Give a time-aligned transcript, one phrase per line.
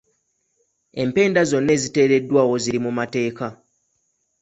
[1.01, 3.47] Empenda zonna eziteereddwawo ziri mu mateeka.